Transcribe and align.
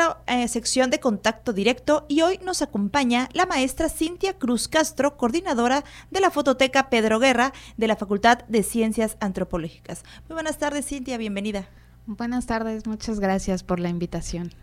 nuestra 0.00 0.22
eh, 0.26 0.48
sección 0.48 0.88
de 0.90 0.98
contacto 0.98 1.52
directo 1.52 2.06
y 2.08 2.22
hoy 2.22 2.38
nos 2.42 2.62
acompaña 2.62 3.28
la 3.32 3.44
maestra 3.44 3.90
Cintia 3.90 4.38
Cruz 4.38 4.66
Castro, 4.66 5.16
coordinadora 5.16 5.84
de 6.10 6.20
la 6.20 6.30
Fototeca 6.30 6.88
Pedro 6.88 7.18
Guerra 7.18 7.52
de 7.76 7.86
la 7.86 7.96
Facultad 7.96 8.38
de 8.48 8.62
Ciencias 8.62 9.18
Antropológicas. 9.20 10.04
Muy 10.28 10.34
buenas 10.34 10.58
tardes, 10.58 10.86
Cintia, 10.86 11.18
bienvenida. 11.18 11.68
Buenas 12.06 12.46
tardes, 12.46 12.86
muchas 12.86 13.20
gracias 13.20 13.62
por 13.62 13.78
la 13.78 13.90
invitación. 13.90 14.54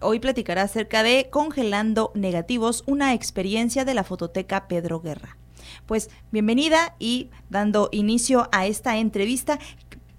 Hoy 0.00 0.20
platicará 0.20 0.62
acerca 0.62 1.02
de 1.02 1.28
Congelando 1.30 2.12
Negativos, 2.14 2.84
una 2.86 3.14
experiencia 3.14 3.86
de 3.86 3.94
la 3.94 4.04
Fototeca 4.04 4.68
Pedro 4.68 5.00
Guerra. 5.00 5.38
Pues 5.86 6.10
bienvenida 6.30 6.96
y 6.98 7.30
dando 7.48 7.88
inicio 7.92 8.48
a 8.52 8.66
esta 8.66 8.98
entrevista, 8.98 9.58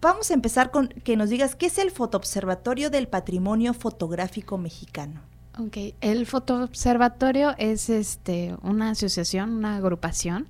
vamos 0.04 0.30
a 0.30 0.34
empezar 0.34 0.70
con 0.70 0.90
que 0.90 1.16
nos 1.18 1.30
digas 1.30 1.56
qué 1.56 1.68
es 1.68 1.78
el 1.80 1.90
Fotoobservatorio 1.90 2.90
del 2.90 3.08
Patrimonio 3.08 3.74
Fotográfico 3.74 4.58
Mexicano. 4.58 5.22
Ok, 5.58 5.96
el 6.02 6.26
Fotoobservatorio 6.26 7.56
es 7.58 7.90
este, 7.90 8.56
una 8.62 8.92
asociación, 8.92 9.52
una 9.52 9.78
agrupación 9.78 10.48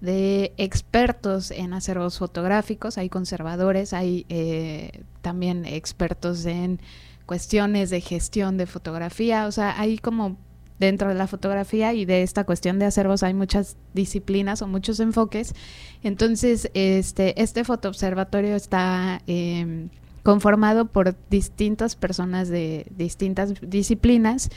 de 0.00 0.52
expertos 0.56 1.50
en 1.50 1.72
acervos 1.72 2.18
fotográficos, 2.18 2.98
hay 2.98 3.08
conservadores, 3.08 3.92
hay 3.92 4.26
eh, 4.28 5.02
también 5.22 5.64
expertos 5.64 6.44
en 6.44 6.80
cuestiones 7.26 7.90
de 7.90 8.00
gestión 8.00 8.56
de 8.56 8.66
fotografía, 8.66 9.46
o 9.46 9.52
sea, 9.52 9.78
hay 9.78 9.98
como 9.98 10.36
dentro 10.78 11.08
de 11.08 11.14
la 11.14 11.26
fotografía 11.26 11.92
y 11.92 12.04
de 12.04 12.22
esta 12.22 12.44
cuestión 12.44 12.78
de 12.78 12.86
acervos 12.86 13.22
hay 13.22 13.34
muchas 13.34 13.76
disciplinas 13.94 14.62
o 14.62 14.66
muchos 14.66 15.00
enfoques. 15.00 15.54
Entonces, 16.02 16.70
este, 16.74 17.40
este 17.40 17.64
fotoobservatorio 17.64 18.54
está 18.56 19.20
em, 19.26 19.88
conformado 20.22 20.86
por 20.86 21.16
distintas 21.30 21.96
personas 21.96 22.48
de 22.48 22.86
distintas 22.96 23.54
disciplinas 23.60 24.50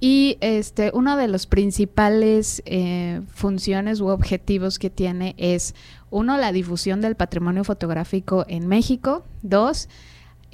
y 0.00 0.36
este, 0.40 0.90
uno 0.92 1.16
de 1.16 1.28
los 1.28 1.46
principales 1.46 2.62
eh, 2.66 3.22
funciones 3.32 4.00
u 4.00 4.08
objetivos 4.08 4.78
que 4.78 4.90
tiene 4.90 5.34
es, 5.38 5.74
uno, 6.10 6.36
la 6.36 6.52
difusión 6.52 7.00
del 7.00 7.14
patrimonio 7.14 7.64
fotográfico 7.64 8.44
en 8.48 8.66
México, 8.66 9.24
dos, 9.40 9.88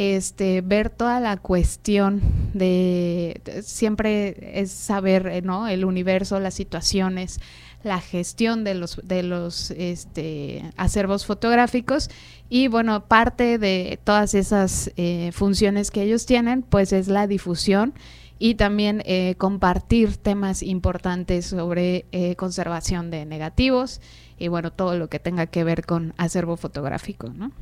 este, 0.01 0.63
ver 0.63 0.89
toda 0.89 1.21
la 1.21 1.37
cuestión 1.37 2.23
de, 2.55 3.43
siempre 3.63 4.59
es 4.59 4.71
saber, 4.71 5.27
eh. 5.27 5.43
El 5.69 5.85
universo, 5.85 6.41
las 6.41 6.55
situaciones, 6.55 7.39
la 7.83 8.01
gestión 8.01 8.65
de 8.65 8.73
los, 8.73 8.99
de 9.05 9.23
los 9.23 9.71
este, 9.73 10.65
acervos 10.79 11.27
fotográficos 11.27 12.09
y 12.49 12.69
bueno, 12.69 13.09
parte 13.09 13.59
de 13.59 14.01
todas 14.03 14.33
esas 14.33 14.91
eh, 14.97 15.33
funciones 15.35 15.91
que 15.91 16.05
ellos 16.05 16.25
tienen, 16.25 16.63
pues 16.63 16.95
es 16.95 17.09
la 17.09 17.27
difusión 17.27 17.93
y 18.39 18.55
también 18.55 19.03
eh, 19.05 19.35
compartir 19.37 20.17
temas 20.17 20.63
importantes 20.63 21.45
sobre 21.45 22.07
conservación 22.39 23.11
de 23.11 23.27
negativos 23.27 24.01
y 24.41 24.49
bueno, 24.49 24.73
todo 24.73 24.99
lo 24.99 25.09
que 25.09 25.19
tenga 25.19 25.47
que 25.47 25.63
ver 25.63 25.85
con 25.85 26.15
acervo 26.17 26.57
fotográfico, 26.57 27.29
¿no? 27.29 27.53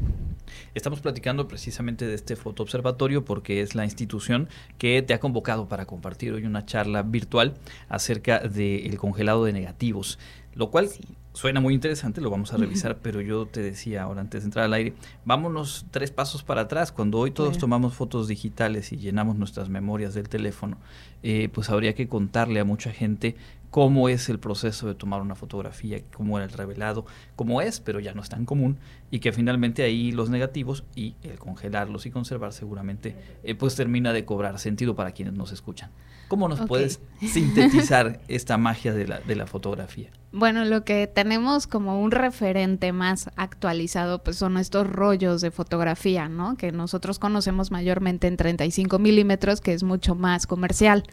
Estamos 0.74 1.00
platicando 1.00 1.48
precisamente 1.48 2.06
de 2.06 2.14
este 2.14 2.36
fotoobservatorio 2.36 3.24
porque 3.24 3.60
es 3.60 3.74
la 3.74 3.84
institución 3.84 4.48
que 4.78 5.02
te 5.02 5.12
ha 5.12 5.20
convocado 5.20 5.68
para 5.68 5.86
compartir 5.86 6.32
hoy 6.32 6.44
una 6.44 6.64
charla 6.64 7.02
virtual 7.02 7.54
acerca 7.88 8.38
del 8.38 8.96
congelado 8.96 9.44
de 9.44 9.52
negativos, 9.52 10.20
lo 10.58 10.72
cual 10.72 10.90
suena 11.34 11.60
muy 11.60 11.72
interesante, 11.72 12.20
lo 12.20 12.30
vamos 12.30 12.52
a 12.52 12.56
revisar, 12.56 12.98
pero 12.98 13.20
yo 13.20 13.46
te 13.46 13.62
decía 13.62 14.02
ahora 14.02 14.22
antes 14.22 14.42
de 14.42 14.46
entrar 14.46 14.64
al 14.64 14.74
aire, 14.74 14.92
vámonos 15.24 15.86
tres 15.92 16.10
pasos 16.10 16.42
para 16.42 16.62
atrás, 16.62 16.90
cuando 16.90 17.20
hoy 17.20 17.30
todos 17.30 17.58
tomamos 17.58 17.94
fotos 17.94 18.26
digitales 18.26 18.92
y 18.92 18.96
llenamos 18.96 19.36
nuestras 19.36 19.68
memorias 19.68 20.14
del 20.14 20.28
teléfono, 20.28 20.76
eh, 21.22 21.48
pues 21.52 21.70
habría 21.70 21.94
que 21.94 22.08
contarle 22.08 22.58
a 22.58 22.64
mucha 22.64 22.90
gente 22.90 23.36
cómo 23.70 24.08
es 24.08 24.28
el 24.28 24.40
proceso 24.40 24.88
de 24.88 24.96
tomar 24.96 25.20
una 25.20 25.36
fotografía, 25.36 26.00
cómo 26.12 26.38
era 26.38 26.46
el 26.46 26.52
revelado, 26.52 27.06
cómo 27.36 27.62
es, 27.62 27.78
pero 27.78 28.00
ya 28.00 28.12
no 28.12 28.22
es 28.22 28.28
tan 28.28 28.44
común, 28.44 28.78
y 29.10 29.20
que 29.20 29.32
finalmente 29.32 29.82
ahí 29.82 30.12
los 30.12 30.30
negativos 30.30 30.84
y 30.94 31.14
el 31.22 31.38
congelarlos 31.38 32.06
y 32.06 32.10
conservar 32.10 32.52
seguramente 32.52 33.16
eh, 33.42 33.54
pues 33.54 33.74
termina 33.74 34.12
de 34.12 34.24
cobrar 34.24 34.58
sentido 34.58 34.94
para 34.94 35.12
quienes 35.12 35.34
nos 35.34 35.52
escuchan. 35.52 35.90
¿Cómo 36.28 36.46
nos 36.46 36.60
puedes 36.66 37.00
sintetizar 37.20 38.20
esta 38.28 38.58
magia 38.58 38.92
de 38.92 39.08
la, 39.08 39.20
de 39.20 39.34
la 39.34 39.46
fotografía? 39.46 40.10
Bueno, 40.30 40.66
lo 40.66 40.84
que 40.84 41.06
tenemos 41.06 41.66
como 41.66 42.02
un 42.02 42.10
referente 42.10 42.92
más 42.92 43.30
actualizado 43.36 44.22
pues 44.22 44.36
son 44.36 44.58
estos 44.58 44.86
rollos 44.86 45.40
de 45.40 45.50
fotografía, 45.50 46.28
¿no? 46.28 46.56
Que 46.56 46.70
nosotros 46.70 47.18
conocemos 47.18 47.70
mayormente 47.70 48.26
en 48.26 48.36
35 48.36 48.98
milímetros, 48.98 49.62
que 49.62 49.72
es 49.72 49.82
mucho 49.82 50.14
más 50.14 50.46
comercial 50.46 51.04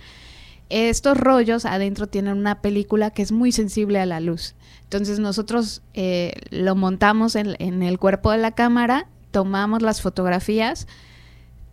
estos 0.69 1.17
rollos 1.17 1.65
adentro 1.65 2.07
tienen 2.07 2.37
una 2.37 2.61
película 2.61 3.11
que 3.11 3.21
es 3.21 3.31
muy 3.31 3.51
sensible 3.51 3.99
a 3.99 4.05
la 4.05 4.19
luz. 4.19 4.55
Entonces 4.83 5.19
nosotros 5.19 5.81
eh, 5.93 6.33
lo 6.49 6.75
montamos 6.75 7.35
en, 7.35 7.83
el 7.83 7.99
cuerpo 7.99 8.31
de 8.31 8.37
la 8.37 8.51
cámara, 8.51 9.07
tomamos 9.31 9.81
las 9.81 10.01
fotografías. 10.01 10.87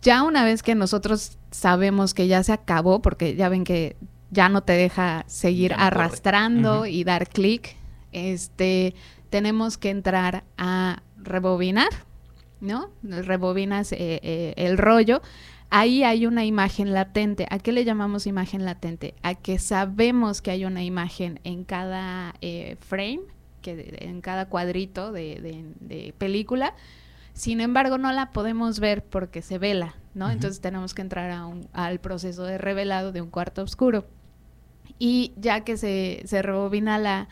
Ya 0.01 0.23
una 0.23 0.43
vez 0.43 0.63
que 0.63 0.75
nosotros 0.75 1.37
sabemos 1.51 2.13
que 2.13 2.27
ya 2.27 2.43
se 2.43 2.53
acabó, 2.53 3.01
porque 3.01 3.35
ya 3.35 3.49
ven 3.49 3.63
que 3.63 3.95
ya 4.31 4.49
no 4.49 4.61
te 4.61 4.73
deja 4.73 5.23
seguir 5.27 5.73
arrastrando 5.73 6.85
y 6.85 7.03
dar 7.03 7.29
clic, 7.29 7.75
este, 8.11 8.95
tenemos 9.29 9.77
que 9.77 9.89
entrar 9.89 10.43
a 10.57 11.01
rebobinar, 11.17 11.89
¿no? 12.59 12.89
Rebobinas 13.03 13.91
eh, 13.91 14.19
eh, 14.23 14.53
el 14.57 14.77
rollo 14.77 15.21
ahí 15.73 16.03
hay 16.03 16.27
una 16.27 16.45
imagen 16.45 16.93
latente. 16.93 17.47
¿A 17.49 17.57
qué 17.57 17.71
le 17.71 17.83
llamamos 17.83 18.27
imagen 18.27 18.63
latente? 18.63 19.15
A 19.23 19.33
que 19.33 19.57
sabemos 19.57 20.43
que 20.43 20.51
hay 20.51 20.65
una 20.65 20.83
imagen 20.83 21.39
en 21.43 21.63
cada 21.63 22.35
eh, 22.41 22.77
frame, 22.79 23.21
que 23.63 23.97
en 24.01 24.21
cada 24.21 24.47
cuadrito 24.49 25.11
de, 25.11 26.13
película. 26.19 26.75
Sin 27.33 27.59
embargo, 27.59 27.97
no 27.97 28.11
la 28.11 28.29
podemos 28.29 28.79
ver 28.79 29.03
porque 29.03 29.41
se 29.41 29.57
vela, 29.57 29.95
¿no? 30.13 30.29
Entonces 30.29 30.61
tenemos 30.61 30.93
que 30.93 31.01
entrar 31.01 31.31
a 31.31 31.47
un, 31.47 31.67
al 31.73 31.99
proceso 31.99 32.43
de 32.43 32.59
revelado 32.59 33.11
de 33.11 33.21
un 33.21 33.31
cuarto 33.31 33.63
oscuro. 33.63 34.05
Y 34.99 35.33
ya 35.37 35.61
que 35.61 35.77
se, 35.77 36.21
se 36.25 36.43
rebobina 36.43 36.99
la, 36.99 37.29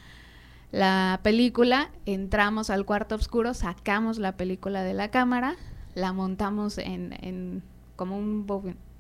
la 0.71 1.19
película, 1.21 1.91
entramos 2.07 2.71
al 2.71 2.85
cuarto 2.85 3.13
oscuro, 3.13 3.53
sacamos 3.53 4.17
la 4.17 4.35
película 4.35 4.81
de 4.81 4.95
la 4.95 5.11
cámara, 5.11 5.57
la 5.93 6.11
montamos 6.11 6.79
en 6.79 7.61
como, 8.01 8.17
un 8.17 8.47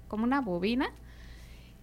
como 0.07 0.25
una 0.25 0.41
bobina 0.41 0.91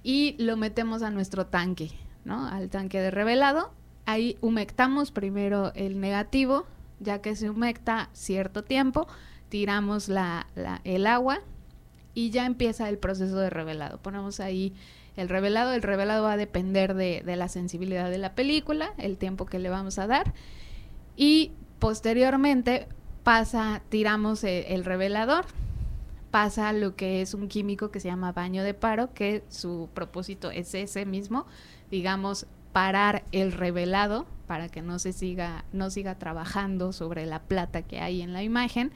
y 0.05 0.37
lo 0.39 0.57
metemos 0.57 1.03
a 1.03 1.11
nuestro 1.11 1.47
tanque, 1.47 1.91
¿no? 2.25 2.47
Al 2.47 2.71
tanque 2.71 3.01
de 3.01 3.11
revelado. 3.11 3.73
Ahí 4.07 4.39
humectamos 4.41 5.11
primero 5.11 5.73
el 5.75 5.99
negativo, 5.99 6.65
ya 7.01 7.21
que 7.21 7.35
se 7.35 7.51
humecta 7.51 8.09
cierto 8.13 8.63
tiempo, 8.63 9.09
tiramos 9.49 10.09
el 10.85 11.07
agua 11.09 11.41
y 12.15 12.31
ya 12.31 12.47
empieza 12.47 12.89
el 12.89 12.99
proceso 12.99 13.37
de 13.39 13.51
revelado. 13.51 13.99
Ponemos 13.99 14.39
ahí 14.39 14.73
el 15.17 15.29
revelado. 15.29 15.73
El 15.73 15.83
revelado 15.83 16.23
va 16.23 16.35
a 16.35 16.37
depender 16.37 16.95
de, 16.95 17.25
la 17.25 17.49
sensibilidad 17.49 18.11
de 18.11 18.19
la 18.19 18.37
película, 18.37 18.93
el 18.97 19.19
tiempo 19.19 19.45
que 19.45 19.59
le 19.59 19.71
vamos 19.71 19.99
a 19.99 20.07
dar. 20.07 20.33
Y 21.17 21.51
posteriormente 21.81 22.87
pasa, 23.25 23.83
tiramos 23.89 24.45
el, 24.45 24.67
el 24.69 24.85
revelador, 24.85 25.47
pasa 26.39 26.73
lo 26.73 26.95
que 26.95 27.21
es 27.21 27.35
un 27.35 27.49
químico 27.49 27.91
que 27.91 27.99
se 27.99 28.07
llama 28.07 28.31
baño 28.31 28.63
de 28.63 28.73
paro, 28.73 29.13
que 29.13 29.43
su 29.49 29.89
propósito 29.93 30.53
es 30.53 30.73
ese 30.73 31.05
mismo, 31.05 31.47
digamos, 31.91 32.47
parar 32.73 33.25
el 33.33 33.51
revelado 33.51 34.25
para 34.47 34.69
que 34.69 34.81
no 34.81 35.01
se 35.01 35.13
siga, 35.13 35.65
no 35.73 35.91
siga 35.91 36.17
trabajando 36.17 36.93
sobre 36.93 37.27
la 37.27 37.43
plata 37.43 37.83
que 37.83 37.99
hay 37.99 38.23
en 38.23 38.33
la 38.33 38.45
imagen. 38.45 38.93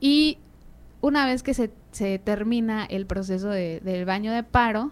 Y 0.00 0.38
una 1.00 1.26
vez 1.26 1.44
que 1.44 1.54
se, 1.54 1.70
se 1.92 2.18
termina 2.18 2.84
el 2.86 3.06
proceso 3.06 3.50
de, 3.50 3.78
del 3.78 4.04
baño 4.04 4.32
de 4.32 4.42
paro, 4.42 4.90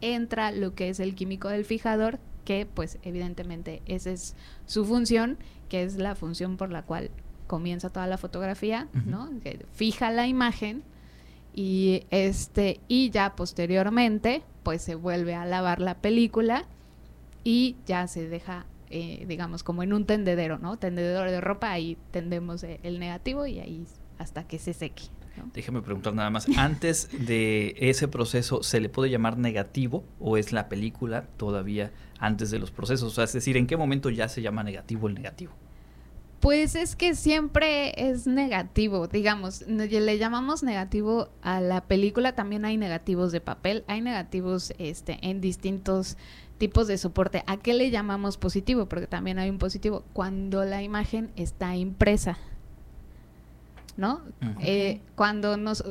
entra 0.00 0.50
lo 0.50 0.74
que 0.74 0.88
es 0.88 0.98
el 0.98 1.14
químico 1.14 1.50
del 1.50 1.66
fijador, 1.66 2.20
que 2.46 2.64
pues 2.64 2.96
evidentemente 3.02 3.82
esa 3.84 4.12
es 4.12 4.34
su 4.64 4.86
función, 4.86 5.36
que 5.68 5.82
es 5.82 5.96
la 5.96 6.14
función 6.14 6.56
por 6.56 6.72
la 6.72 6.84
cual 6.84 7.10
comienza 7.48 7.90
toda 7.90 8.06
la 8.06 8.16
fotografía, 8.16 8.88
¿no? 9.04 9.28
Que 9.42 9.66
fija 9.74 10.10
la 10.10 10.26
imagen 10.26 10.82
y 11.54 12.04
este 12.10 12.80
y 12.88 13.10
ya 13.10 13.34
posteriormente 13.36 14.42
pues 14.62 14.82
se 14.82 14.94
vuelve 14.94 15.34
a 15.34 15.44
lavar 15.44 15.80
la 15.80 15.96
película 15.96 16.64
y 17.44 17.76
ya 17.86 18.06
se 18.06 18.28
deja 18.28 18.66
eh, 18.90 19.24
digamos 19.26 19.62
como 19.62 19.82
en 19.82 19.92
un 19.92 20.06
tendedero 20.06 20.58
no 20.58 20.76
tendedero 20.78 21.30
de 21.30 21.40
ropa 21.40 21.70
ahí 21.70 21.96
tendemos 22.10 22.62
eh, 22.62 22.80
el 22.82 22.98
negativo 22.98 23.46
y 23.46 23.58
ahí 23.58 23.86
hasta 24.18 24.44
que 24.44 24.58
se 24.58 24.72
seque 24.72 25.04
Déjame 25.54 25.82
preguntar 25.82 26.14
nada 26.14 26.30
más. 26.30 26.46
Antes 26.56 27.08
de 27.26 27.74
ese 27.78 28.08
proceso, 28.08 28.62
¿se 28.62 28.80
le 28.80 28.88
puede 28.88 29.10
llamar 29.10 29.38
negativo 29.38 30.04
o 30.20 30.36
es 30.36 30.52
la 30.52 30.68
película 30.68 31.26
todavía 31.36 31.90
antes 32.18 32.50
de 32.50 32.58
los 32.58 32.70
procesos? 32.70 33.12
O 33.12 33.14
sea, 33.14 33.24
es 33.24 33.32
decir, 33.32 33.56
¿en 33.56 33.66
qué 33.66 33.76
momento 33.76 34.10
ya 34.10 34.28
se 34.28 34.42
llama 34.42 34.62
negativo 34.62 35.08
el 35.08 35.14
negativo? 35.14 35.52
Pues 36.42 36.74
es 36.74 36.96
que 36.96 37.14
siempre 37.14 37.94
es 38.10 38.26
negativo, 38.26 39.06
digamos, 39.06 39.62
le 39.68 40.18
llamamos 40.18 40.64
negativo 40.64 41.28
a 41.40 41.60
la 41.60 41.84
película, 41.84 42.34
también 42.34 42.64
hay 42.64 42.76
negativos 42.76 43.30
de 43.30 43.40
papel, 43.40 43.84
hay 43.86 44.00
negativos 44.00 44.74
este, 44.78 45.20
en 45.22 45.40
distintos 45.40 46.16
tipos 46.58 46.88
de 46.88 46.98
soporte. 46.98 47.44
¿A 47.46 47.58
qué 47.58 47.74
le 47.74 47.92
llamamos 47.92 48.38
positivo? 48.38 48.86
Porque 48.86 49.06
también 49.06 49.38
hay 49.38 49.50
un 49.50 49.58
positivo 49.58 50.02
cuando 50.14 50.64
la 50.64 50.82
imagen 50.82 51.30
está 51.36 51.76
impresa, 51.76 52.38
¿no? 53.96 54.22
Eh, 54.58 55.00
cuando 55.14 55.56
nos 55.56 55.84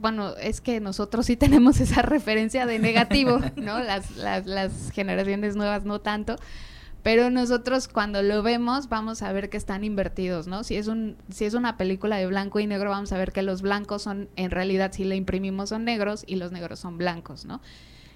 bueno, 0.00 0.36
es 0.36 0.60
que 0.60 0.78
nosotros 0.78 1.26
sí 1.26 1.36
tenemos 1.36 1.80
esa 1.80 2.02
referencia 2.02 2.66
de 2.66 2.78
negativo, 2.78 3.40
¿no? 3.56 3.80
Las, 3.80 4.16
las, 4.16 4.46
las 4.46 4.92
generaciones 4.92 5.56
nuevas 5.56 5.84
no 5.84 6.00
tanto, 6.00 6.36
pero 7.08 7.30
nosotros 7.30 7.88
cuando 7.88 8.20
lo 8.20 8.42
vemos 8.42 8.90
vamos 8.90 9.22
a 9.22 9.32
ver 9.32 9.48
que 9.48 9.56
están 9.56 9.82
invertidos, 9.82 10.46
¿no? 10.46 10.62
Si 10.62 10.76
es 10.76 10.88
un 10.88 11.16
si 11.30 11.46
es 11.46 11.54
una 11.54 11.78
película 11.78 12.18
de 12.18 12.26
blanco 12.26 12.60
y 12.60 12.66
negro 12.66 12.90
vamos 12.90 13.12
a 13.12 13.16
ver 13.16 13.32
que 13.32 13.40
los 13.40 13.62
blancos 13.62 14.02
son 14.02 14.28
en 14.36 14.50
realidad 14.50 14.92
si 14.92 15.04
le 15.04 15.16
imprimimos 15.16 15.70
son 15.70 15.86
negros 15.86 16.22
y 16.26 16.36
los 16.36 16.52
negros 16.52 16.80
son 16.80 16.98
blancos, 16.98 17.46
¿no? 17.46 17.62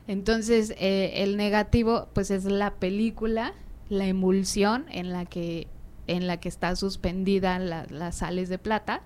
Entonces 0.06 0.75
eh, 0.77 1.23
el 1.23 1.39
negativo 1.39 2.09
pues 2.12 2.31
es 2.31 2.44
la 2.44 2.75
película, 2.75 3.55
la 3.89 4.05
emulsión 4.05 4.85
en 4.91 5.11
la 5.11 5.25
que 5.25 5.69
en 6.06 6.27
la 6.27 6.37
que 6.37 6.50
está 6.50 6.77
suspendida 6.77 7.59
las 7.59 8.17
sales 8.17 8.50
de 8.50 8.59
plata, 8.59 9.00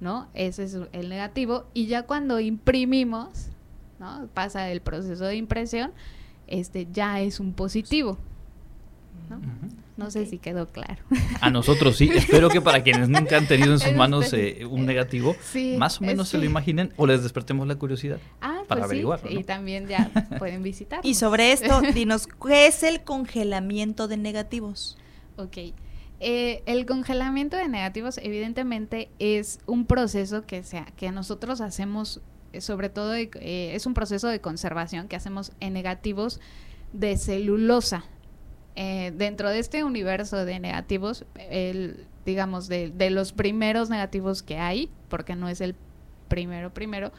¿no? 0.00 0.28
Ese 0.32 0.64
es 0.64 0.78
el 0.92 1.10
negativo 1.10 1.66
y 1.74 1.84
ya 1.84 2.04
cuando 2.04 2.40
imprimimos, 2.40 3.48
¿no? 4.00 4.26
Pasa 4.32 4.70
el 4.70 4.80
proceso 4.80 5.26
de 5.26 5.36
impresión, 5.36 5.92
este 6.46 6.88
ya 6.90 7.20
es 7.20 7.40
un 7.40 7.52
positivo. 7.52 8.16
¿No? 9.96 10.10
sé 10.10 10.26
si 10.26 10.38
quedó 10.38 10.68
claro. 10.68 11.02
A 11.40 11.50
nosotros 11.50 11.96
sí. 11.96 12.10
Espero 12.14 12.48
que 12.48 12.60
para 12.60 12.82
quienes 12.82 13.08
nunca 13.08 13.36
han 13.36 13.46
tenido 13.46 13.72
en 13.72 13.78
sus 13.80 13.92
manos 13.92 14.32
eh, 14.32 14.64
un 14.68 14.86
negativo, 14.86 15.36
más 15.76 16.00
o 16.00 16.04
menos 16.04 16.28
se 16.28 16.38
lo 16.38 16.44
imaginen 16.44 16.92
o 16.96 17.06
les 17.06 17.22
despertemos 17.22 17.66
la 17.66 17.76
curiosidad 17.76 18.18
ah, 18.40 18.62
para 18.68 18.80
pues 18.80 18.84
averiguarlo. 18.84 19.30
Y 19.30 19.44
también 19.44 19.86
ya 19.86 20.10
pueden 20.38 20.62
visitar. 20.62 21.00
y 21.02 21.14
sobre 21.14 21.52
esto, 21.52 21.80
dinos, 21.94 22.26
¿qué 22.26 22.66
es 22.66 22.82
el 22.82 23.02
congelamiento 23.02 24.08
de 24.08 24.16
negativos? 24.16 24.96
Ok. 25.36 25.58
Eh, 26.20 26.62
el 26.66 26.84
congelamiento 26.84 27.56
de 27.56 27.68
negativos 27.68 28.18
evidentemente 28.18 29.08
es 29.20 29.60
un 29.66 29.86
proceso 29.86 30.44
que, 30.46 30.64
sea, 30.64 30.86
que 30.96 31.12
nosotros 31.12 31.60
hacemos, 31.60 32.20
eh, 32.52 32.60
sobre 32.60 32.88
todo 32.88 33.14
es 33.14 33.86
un 33.86 33.94
proceso 33.94 34.26
de 34.26 34.40
conservación 34.40 35.06
que 35.06 35.14
hacemos 35.14 35.52
en 35.60 35.74
negativos 35.74 36.40
de 36.92 37.16
celulosa. 37.16 38.04
Eh, 38.80 39.12
dentro 39.16 39.50
de 39.50 39.58
este 39.58 39.82
universo 39.82 40.44
de 40.44 40.60
negativos, 40.60 41.24
digamos, 42.24 42.68
de, 42.68 43.10
los 43.10 43.32
primeros 43.32 43.90
negativos 43.90 44.44
que 44.44 44.58
hay, 44.58 44.88
porque 45.08 45.34
no 45.34 45.48
es 45.48 45.60
el 45.60 45.74
primero 46.28 46.72
primero, 46.72 47.10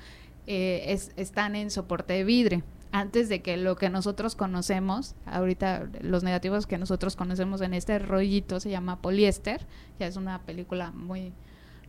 eh, 0.48 0.98
están 1.18 1.58
en 1.58 1.70
soporte 1.70 2.14
de 2.14 2.24
vidrio. 2.24 2.64
Antes 2.94 3.28
de 3.28 3.42
que 3.42 3.58
lo 3.58 3.76
que 3.76 3.90
nosotros 3.90 4.36
conocemos, 4.38 5.16
ahorita 5.26 5.90
los 6.00 6.24
negativos 6.24 6.66
que 6.66 6.78
nosotros 6.78 7.18
conocemos 7.18 7.60
en 7.60 7.74
este 7.74 8.00
rollito 8.00 8.62
se 8.62 8.70
llama 8.70 9.02
poliéster, 9.02 9.68
ya 10.00 10.08
es 10.08 10.16
una 10.16 10.42
película 10.44 10.92
muy, 10.92 11.34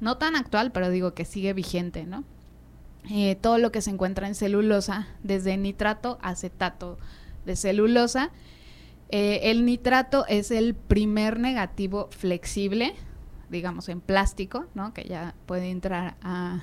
no 0.00 0.16
tan 0.16 0.34
actual, 0.34 0.72
pero 0.72 0.90
digo 0.90 1.14
que 1.14 1.24
sigue 1.24 1.52
vigente, 1.52 2.06
¿no? 2.06 2.24
Eh, 3.08 3.36
todo 3.40 3.58
lo 3.58 3.70
que 3.70 3.82
se 3.82 3.90
encuentra 3.90 4.26
en 4.26 4.34
celulosa, 4.34 5.06
desde 5.22 5.56
nitrato, 5.56 6.18
acetato 6.22 6.98
de 7.46 7.54
celulosa, 7.54 8.32
eh, 9.12 9.50
el 9.50 9.64
nitrato 9.64 10.24
es 10.28 10.52
el 10.52 10.74
primer 10.74 11.40
negativo 11.40 12.08
flexible, 12.12 12.94
digamos 13.48 13.88
en 13.88 14.00
plástico, 14.00 14.66
¿no? 14.74 14.94
Que 14.94 15.02
ya 15.02 15.34
puede 15.46 15.70
entrar 15.70 16.16
a, 16.22 16.62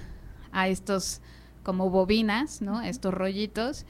estos 0.67 1.21
como 1.63 1.89
bobinas, 1.89 2.61
¿no? 2.61 2.81
Estos 2.81 3.13
rollitos. 3.13 3.85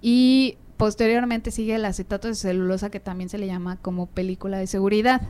Y 0.00 0.56
posteriormente 0.78 1.50
sigue 1.50 1.74
el 1.74 1.84
acetato 1.84 2.26
de 2.28 2.34
celulosa 2.34 2.90
que 2.90 3.00
también 3.00 3.28
se 3.28 3.38
le 3.38 3.46
llama 3.46 3.76
como 3.76 4.06
película 4.06 4.58
de 4.58 4.66
seguridad. 4.66 5.20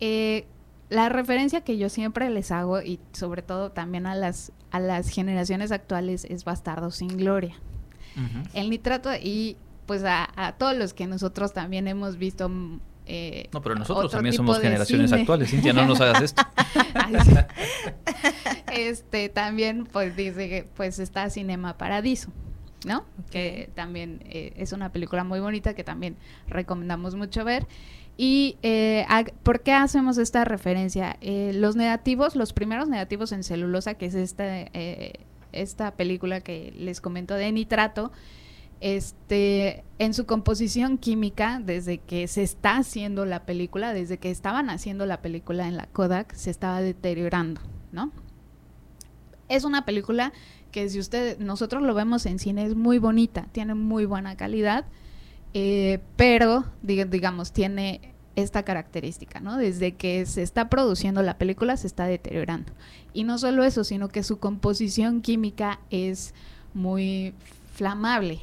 Eh, 0.00 0.46
la 0.88 1.10
referencia 1.10 1.60
que 1.60 1.76
yo 1.76 1.90
siempre 1.90 2.30
les 2.30 2.50
hago 2.50 2.80
y 2.80 2.98
sobre 3.12 3.42
todo 3.42 3.72
también 3.72 4.06
a 4.06 4.14
las, 4.14 4.52
a 4.70 4.80
las 4.80 5.10
generaciones 5.10 5.70
actuales 5.70 6.26
es 6.28 6.44
Bastardo 6.44 6.90
sin 6.90 7.16
Gloria. 7.16 7.56
El 8.52 8.68
nitrato 8.68 9.10
y 9.14 9.56
pues 9.86 10.02
a, 10.04 10.54
todos 10.58 10.76
los 10.76 10.94
que 10.94 11.06
nosotros 11.06 11.52
también 11.52 11.88
hemos 11.88 12.16
visto 12.16 12.48
mm, 12.48 12.80
eh, 13.06 13.48
no, 13.52 13.60
pero 13.62 13.74
nosotros 13.74 14.12
también 14.12 14.34
somos 14.34 14.60
generaciones 14.60 15.12
actuales, 15.12 15.50
Cintia, 15.50 15.72
no 15.72 15.86
nos 15.86 16.00
hagas 16.00 16.22
esto. 16.22 16.42
este, 18.72 19.28
también, 19.28 19.86
pues 19.90 20.16
dice 20.16 20.48
que 20.48 20.68
pues 20.76 20.98
está 20.98 21.28
Cinema 21.28 21.76
Paradiso, 21.76 22.30
¿no? 22.86 23.04
Que 23.30 23.70
también 23.74 24.22
eh, 24.26 24.52
es 24.56 24.72
una 24.72 24.92
película 24.92 25.24
muy 25.24 25.40
bonita 25.40 25.74
que 25.74 25.84
también 25.84 26.16
recomendamos 26.48 27.14
mucho 27.14 27.44
ver. 27.44 27.66
¿Y 28.16 28.56
eh, 28.62 29.04
por 29.42 29.62
qué 29.62 29.72
hacemos 29.72 30.18
esta 30.18 30.44
referencia? 30.44 31.16
Eh, 31.20 31.52
los 31.54 31.76
negativos, 31.76 32.36
los 32.36 32.52
primeros 32.52 32.88
negativos 32.88 33.32
en 33.32 33.42
celulosa, 33.42 33.94
que 33.94 34.06
es 34.06 34.14
esta, 34.14 34.66
esta 35.52 35.94
película 35.96 36.40
que 36.40 36.72
les 36.76 37.00
comento 37.00 37.34
de 37.34 37.50
nitrato, 37.50 38.12
este, 38.82 39.84
en 40.00 40.12
su 40.12 40.26
composición 40.26 40.98
química, 40.98 41.60
desde 41.64 41.98
que 41.98 42.26
se 42.26 42.42
está 42.42 42.78
haciendo 42.78 43.24
la 43.24 43.46
película, 43.46 43.92
desde 43.94 44.18
que 44.18 44.30
estaban 44.30 44.70
haciendo 44.70 45.06
la 45.06 45.22
película 45.22 45.68
en 45.68 45.76
la 45.76 45.86
Kodak, 45.86 46.34
se 46.34 46.50
estaba 46.50 46.80
deteriorando, 46.80 47.60
¿no? 47.92 48.10
Es 49.48 49.62
una 49.62 49.84
película 49.84 50.32
que 50.72 50.88
si 50.88 50.98
usted, 50.98 51.38
nosotros 51.38 51.82
lo 51.84 51.94
vemos 51.94 52.26
en 52.26 52.40
cine, 52.40 52.66
es 52.66 52.74
muy 52.74 52.98
bonita, 52.98 53.46
tiene 53.52 53.74
muy 53.74 54.04
buena 54.04 54.36
calidad, 54.36 54.84
eh, 55.54 56.00
pero, 56.16 56.64
digamos, 56.82 57.52
tiene 57.52 58.00
esta 58.34 58.64
característica, 58.64 59.38
¿no? 59.38 59.58
Desde 59.58 59.94
que 59.94 60.26
se 60.26 60.42
está 60.42 60.68
produciendo 60.68 61.22
la 61.22 61.38
película 61.38 61.76
se 61.76 61.86
está 61.86 62.06
deteriorando. 62.06 62.72
Y 63.12 63.22
no 63.22 63.38
solo 63.38 63.62
eso, 63.62 63.84
sino 63.84 64.08
que 64.08 64.24
su 64.24 64.40
composición 64.40 65.20
química 65.20 65.78
es 65.90 66.34
muy 66.74 67.34
flamable, 67.74 68.40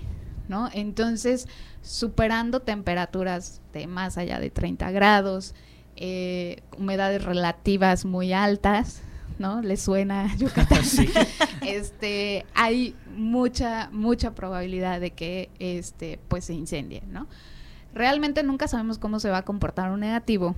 ¿no? 0.50 0.70
Entonces, 0.74 1.48
superando 1.82 2.60
temperaturas 2.60 3.62
de 3.72 3.88
más 3.88 4.18
allá 4.18 4.40
de 4.40 4.50
30 4.50 4.92
grados, 4.92 5.56
eh, 5.96 6.62
humedades 6.78 7.24
relativas 7.24 8.04
muy 8.04 8.34
altas, 8.34 9.04
¿no? 9.38 9.62
¿Le 9.62 9.78
suena 9.78 10.36
Yucatán? 10.38 10.84
este, 11.62 12.46
hay 12.56 12.96
mucha, 13.16 13.90
mucha 13.92 14.34
probabilidad 14.36 15.00
de 15.00 15.12
que 15.12 15.50
este, 15.60 16.20
pues 16.28 16.46
se 16.46 16.54
incendie, 16.54 17.04
¿no? 17.08 17.28
Realmente 17.94 18.44
nunca 18.44 18.68
sabemos 18.68 18.98
cómo 18.98 19.20
se 19.20 19.30
va 19.30 19.38
a 19.38 19.46
comportar 19.46 19.92
un 19.92 20.02
negativo. 20.02 20.56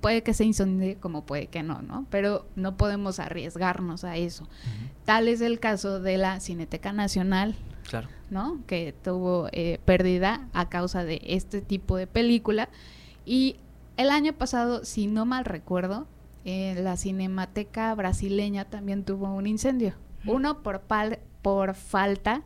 Puede 0.00 0.22
que 0.22 0.34
se 0.34 0.44
incendie 0.44 0.96
como 0.96 1.24
puede 1.24 1.46
que 1.46 1.62
no, 1.62 1.80
¿no? 1.80 2.06
Pero 2.10 2.46
no 2.56 2.76
podemos 2.76 3.20
arriesgarnos 3.20 4.02
a 4.02 4.16
eso. 4.16 4.48
Tal 5.04 5.28
es 5.28 5.40
el 5.40 5.60
caso 5.60 6.00
de 6.00 6.18
la 6.18 6.40
Cineteca 6.40 6.92
Nacional, 6.92 7.54
Claro. 7.88 8.08
¿No? 8.30 8.60
Que 8.66 8.94
tuvo 9.02 9.48
eh, 9.52 9.78
pérdida 9.84 10.48
a 10.52 10.68
causa 10.68 11.04
de 11.04 11.20
este 11.24 11.60
tipo 11.60 11.96
de 11.96 12.06
película. 12.06 12.68
Y 13.26 13.56
el 13.96 14.10
año 14.10 14.32
pasado, 14.32 14.84
si 14.84 15.06
no 15.06 15.26
mal 15.26 15.44
recuerdo, 15.44 16.06
eh, 16.44 16.74
la 16.80 16.96
Cinemateca 16.96 17.94
brasileña 17.94 18.64
también 18.64 19.04
tuvo 19.04 19.32
un 19.32 19.46
incendio. 19.46 19.94
Uno 20.24 20.62
por, 20.62 20.82
por 21.42 21.74
falta 21.74 22.42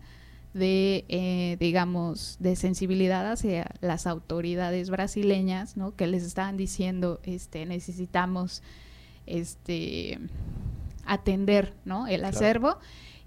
de, 0.55 1.05
eh, 1.09 1.57
digamos, 1.61 2.37
de 2.41 2.57
sensibilidad 2.57 3.31
hacia 3.31 3.71
las 3.81 4.07
autoridades 4.07 4.89
brasileñas, 4.89 5.77
¿no? 5.77 5.95
Que 5.95 6.07
les 6.07 6.25
estaban 6.25 6.57
diciendo, 6.57 7.21
este, 7.25 7.67
necesitamos, 7.67 8.63
este, 9.27 10.19
atender, 11.05 11.75
¿no? 11.85 12.07
El 12.07 12.25
acervo 12.25 12.79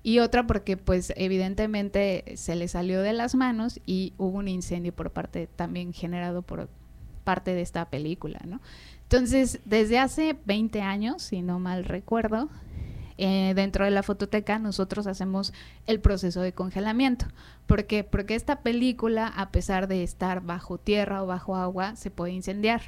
y 0.09 0.17
otra 0.17 0.47
porque 0.47 0.75
pues 0.75 1.13
evidentemente 1.15 2.23
se 2.35 2.55
le 2.55 2.67
salió 2.67 3.03
de 3.03 3.13
las 3.13 3.35
manos 3.35 3.79
y 3.85 4.13
hubo 4.17 4.39
un 4.39 4.47
incendio 4.47 4.91
por 4.91 5.11
parte 5.11 5.45
también 5.45 5.93
generado 5.93 6.41
por 6.41 6.67
parte 7.23 7.53
de 7.53 7.61
esta 7.61 7.91
película, 7.91 8.39
¿no? 8.43 8.59
Entonces, 9.03 9.59
desde 9.65 9.99
hace 9.99 10.35
20 10.45 10.81
años, 10.81 11.21
si 11.21 11.43
no 11.43 11.59
mal 11.59 11.85
recuerdo, 11.85 12.49
eh, 13.19 13.53
dentro 13.55 13.85
de 13.85 13.91
la 13.91 14.01
fototeca 14.01 14.57
nosotros 14.57 15.05
hacemos 15.05 15.53
el 15.85 15.99
proceso 15.99 16.41
de 16.41 16.53
congelamiento. 16.53 17.27
¿Por 17.67 17.85
qué? 17.85 18.03
Porque 18.03 18.33
esta 18.33 18.63
película, 18.63 19.27
a 19.27 19.51
pesar 19.51 19.87
de 19.87 20.01
estar 20.01 20.41
bajo 20.41 20.79
tierra 20.79 21.21
o 21.21 21.27
bajo 21.27 21.55
agua, 21.55 21.95
se 21.95 22.09
puede 22.09 22.33
incendiar. 22.33 22.81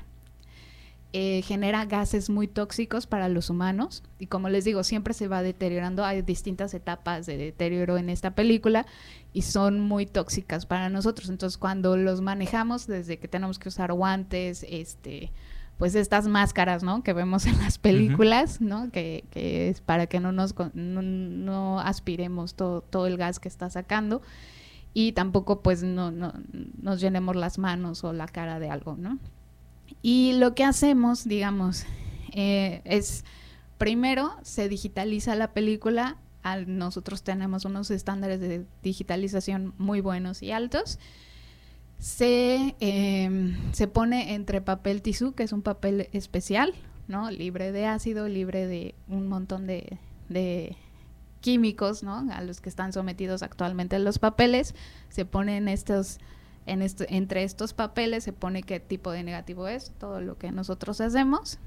Eh, 1.13 1.41
genera 1.41 1.83
gases 1.83 2.29
muy 2.29 2.47
tóxicos 2.47 3.05
para 3.05 3.27
los 3.27 3.49
humanos 3.49 4.01
y 4.17 4.27
como 4.27 4.47
les 4.47 4.63
digo, 4.63 4.81
siempre 4.85 5.13
se 5.13 5.27
va 5.27 5.43
deteriorando, 5.43 6.05
hay 6.05 6.21
distintas 6.21 6.73
etapas 6.73 7.25
de 7.25 7.35
deterioro 7.35 7.97
en 7.97 8.09
esta 8.09 8.33
película 8.33 8.85
y 9.33 9.41
son 9.41 9.81
muy 9.81 10.05
tóxicas 10.05 10.65
para 10.65 10.89
nosotros. 10.89 11.27
Entonces 11.27 11.57
cuando 11.57 11.97
los 11.97 12.21
manejamos, 12.21 12.87
desde 12.87 13.19
que 13.19 13.27
tenemos 13.27 13.59
que 13.59 13.67
usar 13.67 13.91
guantes, 13.91 14.65
este 14.69 15.33
pues 15.77 15.95
estas 15.95 16.27
máscaras, 16.27 16.81
¿no? 16.81 17.03
Que 17.03 17.11
vemos 17.11 17.45
en 17.45 17.57
las 17.57 17.77
películas, 17.77 18.61
¿no? 18.61 18.89
Que, 18.91 19.25
es 19.33 19.81
para 19.81 20.07
que 20.07 20.21
no 20.21 20.31
nos 20.31 20.55
no, 20.75 21.79
aspiremos 21.81 22.53
todo, 22.53 22.81
todo 22.83 23.07
el 23.07 23.17
gas 23.17 23.41
que 23.41 23.49
está 23.49 23.69
sacando 23.69 24.21
y 24.93 25.11
tampoco 25.11 25.61
pues 25.61 25.83
no, 25.83 26.09
no, 26.11 26.33
nos 26.81 27.01
llenemos 27.01 27.35
las 27.35 27.57
manos 27.57 28.03
o 28.05 28.13
la 28.13 28.27
cara 28.27 28.59
de 28.59 28.69
algo, 28.69 28.95
¿no? 28.95 29.19
Y 30.01 30.33
lo 30.33 30.55
que 30.55 30.63
hacemos, 30.63 31.25
digamos, 31.25 31.85
eh, 32.33 32.81
es 32.85 33.23
primero 33.77 34.35
se 34.43 34.69
digitaliza 34.69 35.35
la 35.35 35.53
película, 35.53 36.17
nosotros 36.67 37.23
tenemos 37.23 37.65
unos 37.65 37.91
estándares 37.91 38.39
de 38.39 38.65
digitalización 38.83 39.73
muy 39.77 40.01
buenos 40.01 40.43
y 40.43 40.51
altos, 40.51 40.99
se, 41.99 42.75
em, 42.79 43.55
se 43.73 43.87
pone 43.87 44.33
entre 44.33 44.61
papel 44.61 45.01
tisú, 45.01 45.33
que 45.33 45.43
es 45.43 45.51
un 45.51 45.61
papel 45.61 46.09
especial, 46.13 46.73
¿no? 47.07 47.29
Libre 47.29 47.71
de 47.71 47.85
ácido, 47.85 48.27
libre 48.27 48.65
de 48.65 48.95
un 49.07 49.27
montón 49.27 49.67
de, 49.67 49.97
de 50.29 50.77
químicos, 51.41 52.01
¿no? 52.03 52.25
A 52.31 52.41
los 52.41 52.61
que 52.61 52.69
están 52.69 52.93
sometidos 52.93 53.43
actualmente 53.43 53.99
los 53.99 54.19
papeles, 54.19 54.73
se 55.09 55.25
ponen 55.25 55.67
estos, 55.67 56.19
entre 56.65 57.43
estos 57.43 57.73
papeles 57.73 58.23
se 58.23 58.33
pone 58.33 58.63
qué 58.63 58.79
tipo 58.79 59.11
de 59.11 59.23
negativo 59.23 59.67
es, 59.67 59.91
todo 59.99 60.21
lo 60.21 60.37
que 60.37 60.51
nosotros 60.51 61.01
hacemos, 61.01 61.59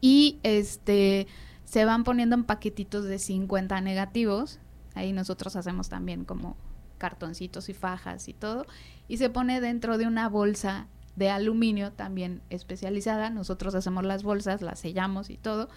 y 0.00 0.38
este 0.42 1.26
se 1.64 1.84
van 1.84 2.04
poniendo 2.04 2.34
en 2.34 2.44
paquetitos 2.44 3.04
de 3.04 3.18
50 3.18 3.80
negativos, 3.80 4.58
ahí 4.94 5.12
nosotros 5.12 5.54
hacemos 5.56 5.88
también 5.88 6.24
como 6.24 6.56
cartoncitos 6.96 7.68
y 7.68 7.74
fajas 7.74 8.28
y 8.28 8.34
todo, 8.34 8.66
y 9.06 9.18
se 9.18 9.30
pone 9.30 9.60
dentro 9.60 9.98
de 9.98 10.06
una 10.06 10.28
bolsa 10.28 10.88
de 11.18 11.30
aluminio 11.30 11.92
también 11.92 12.42
especializada. 12.48 13.28
Nosotros 13.28 13.74
hacemos 13.74 14.04
las 14.04 14.22
bolsas, 14.22 14.62
las 14.62 14.78
sellamos 14.78 15.30
y 15.30 15.36
todo. 15.36 15.68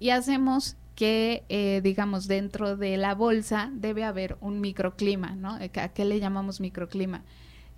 Y 0.00 0.10
hacemos 0.10 0.76
que, 0.94 1.44
eh, 1.48 1.80
digamos, 1.82 2.26
dentro 2.26 2.76
de 2.76 2.96
la 2.96 3.14
bolsa 3.14 3.70
debe 3.72 4.04
haber 4.04 4.38
un 4.40 4.60
microclima, 4.60 5.36
¿no? 5.36 5.54
¿A 5.56 5.88
qué 5.88 6.04
le 6.04 6.20
llamamos 6.20 6.60
microclima? 6.60 7.22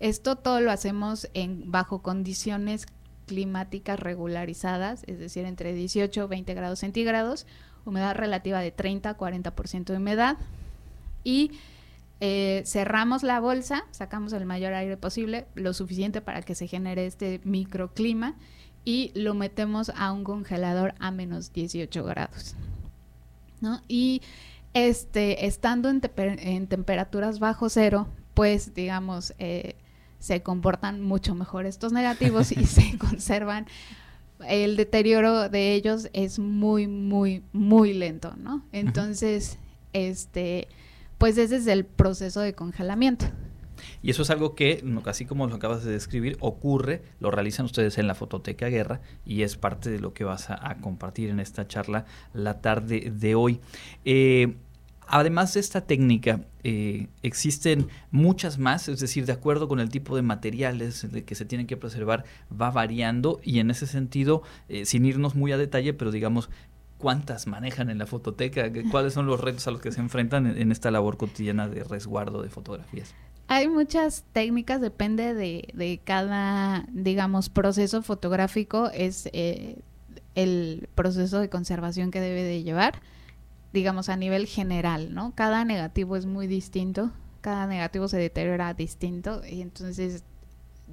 Esto 0.01 0.37
todo 0.37 0.61
lo 0.61 0.71
hacemos 0.71 1.29
en, 1.35 1.71
bajo 1.71 2.03
condiciones 2.03 2.87
climáticas 3.27 4.01
regularizadas, 4.01 5.05
es 5.07 5.19
decir, 5.19 5.45
entre 5.45 5.73
18 5.73 6.25
y 6.25 6.27
20 6.27 6.55
grados 6.55 6.81
centígrados, 6.81 7.47
humedad 7.85 8.17
relativa 8.17 8.61
de 8.61 8.73
30 8.73 9.11
a 9.11 9.17
40% 9.17 9.85
de 9.85 9.97
humedad 9.97 10.37
y 11.23 11.53
eh, 12.21 12.63
cerramos 12.67 13.23
la 13.23 13.41
bolsa, 13.41 13.85
sacamos 13.93 14.33
el 14.33 14.47
mayor 14.47 14.73
aire 14.75 14.97
posible, 14.97 15.47
lo 15.55 15.73
suficiente 15.73 16.21
para 16.21 16.43
que 16.43 16.55
se 16.55 16.67
genere 16.67 17.07
este 17.07 17.41
microclima 17.45 18.35
y 18.85 19.13
lo 19.15 19.35
metemos 19.35 19.91
a 19.97 20.13
un 20.13 20.25
congelador 20.25 20.95
a 20.99 21.11
menos 21.11 21.53
18 21.53 22.05
grados. 22.05 22.57
Y 23.89 24.23
este, 24.75 25.47
estando 25.47 25.89
en, 25.91 26.67
temperaturas 26.67 27.39
bajo 27.39 27.69
cero, 27.69 28.09
pues 28.35 28.75
digamos, 28.75 29.35
eh, 29.39 29.77
se 30.21 30.43
comportan 30.43 31.03
mucho 31.03 31.35
mejor 31.35 31.67
estos 31.67 31.93
negativos 31.93 32.53
y 32.53 32.65
se 32.67 32.97
conservan. 33.11 33.67
El 34.47 34.77
deterioro 34.77 35.49
de 35.49 35.75
ellos 35.75 36.09
es 36.13 36.39
muy, 36.39 36.87
muy, 36.87 37.43
muy 37.53 37.93
lento, 37.93 38.35
¿no? 38.39 38.65
Entonces, 38.73 39.59
este 39.93 40.69
pues 41.21 41.37
ese 41.37 41.57
es 41.57 41.67
el 41.67 41.85
proceso 41.85 42.41
de 42.41 42.55
congelamiento. 42.55 43.27
Y 44.03 44.09
eso 44.09 44.23
es 44.23 44.31
algo 44.31 44.55
que, 44.55 44.83
así 45.05 45.27
como 45.27 45.47
lo 45.47 45.57
acabas 45.57 45.85
de 45.85 45.93
describir, 45.93 46.39
ocurre, 46.41 47.03
lo 47.21 47.31
realizan 47.31 47.67
ustedes 47.67 47.99
en 47.99 48.07
la 48.07 48.15
Fototeca 48.15 48.69
Guerra 48.69 49.03
y 49.27 49.43
es 49.43 49.59
parte 49.59 49.91
de 49.91 50.01
lo 50.01 50.15
que 50.15 50.25
vas 50.25 50.49
a, 50.49 50.79
compartir 50.81 51.29
en 51.29 51.39
esta 51.39 51.69
charla 51.69 52.07
la 52.33 52.63
tarde 52.63 53.13
de 53.15 53.35
hoy. 53.35 53.61
Eh, 54.07 54.57
además 55.11 55.55
de 55.55 55.61
esta 55.61 55.83
técnica, 55.83 56.41
eh, 56.63 57.09
existen 57.23 57.89
muchas 58.11 58.59
más, 58.59 58.89
es 58.89 59.01
decir, 59.01 59.27
de 59.27 59.33
acuerdo 59.33 59.69
con 59.69 59.81
el 59.81 59.91
tipo 59.91 60.17
de 60.17 60.23
materiales 60.23 61.11
de 61.11 61.25
que 61.25 61.35
se 61.35 61.45
tienen 61.45 61.67
que 61.67 61.77
preservar, 61.77 62.25
va 62.51 62.71
variando 62.71 63.41
y 63.43 63.59
en 63.59 63.71
ese 63.71 63.87
sentido, 63.87 64.43
eh, 64.69 64.87
sin 64.87 65.05
irnos 65.05 65.35
muy 65.35 65.53
a 65.53 65.59
detalle, 65.59 65.95
pero 65.95 66.11
digamos, 66.11 66.49
cuántas 66.99 67.47
manejan 67.47 67.91
en 67.91 67.99
la 67.99 68.07
fototeca, 68.07 68.71
cuáles 68.91 69.15
son 69.15 69.27
los 69.27 69.41
retos 69.41 69.67
a 69.67 69.71
los 69.71 69.81
que 69.81 69.91
se 69.91 70.01
enfrentan 70.01 70.47
en, 70.47 70.71
esta 70.71 70.91
labor 70.91 71.17
cotidiana 71.17 71.67
de 71.67 71.83
resguardo 71.83 72.43
de 72.43 72.51
fotografías. 72.51 73.15
Hay 73.49 73.69
muchas 73.69 74.25
técnicas, 74.33 74.81
depende 74.81 75.35
de, 75.35 76.01
cada, 76.05 76.87
digamos, 76.93 77.49
proceso 77.49 78.03
fotográfico, 78.03 78.91
es 78.93 79.29
eh, 79.33 79.79
el 80.37 80.89
proceso 80.95 81.41
de 81.41 81.49
conservación 81.49 82.13
que 82.13 82.21
debe 82.21 82.45
de 82.45 82.63
llevar, 82.63 83.01
digamos, 83.73 84.09
a 84.09 84.17
nivel 84.17 84.47
general, 84.47 85.15
¿no? 85.15 85.33
Cada 85.35 85.65
negativo 85.65 86.17
es 86.17 86.27
muy 86.27 86.47
distinto, 86.47 87.13
cada 87.41 87.67
negativo 87.67 88.09
se 88.09 88.19
deteriora 88.19 88.75
distinto 88.75 89.43
y 89.49 89.63
entonces 89.63 90.25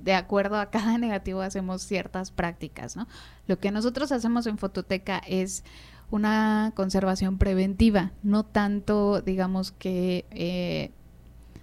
de 0.04 0.14
acuerdo 0.14 0.58
a 0.58 0.70
cada 0.70 0.98
negativo 0.98 1.42
hacemos 1.42 1.82
ciertas 1.82 2.32
prácticas, 2.32 2.96
¿no? 2.96 3.08
Lo 3.48 3.60
que 3.60 3.72
nosotros 3.72 4.12
hacemos 4.12 4.48
en 4.48 4.58
Fototeca 4.58 5.22
es 5.28 5.64
una 6.10 6.72
conservación 6.76 7.38
preventiva, 7.38 8.12
no 8.24 8.46
tanto, 8.46 9.22
digamos, 9.22 9.72
que 9.72 10.26
eh, 10.32 10.92